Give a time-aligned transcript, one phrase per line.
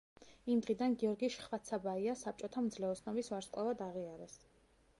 [0.53, 4.39] იმ დღიდან გიორგი შხვაცაბაია საბჭოთა მძლეოსნობის ვარსკვლავად აღიარეს.